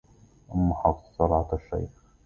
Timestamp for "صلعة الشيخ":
1.17-2.05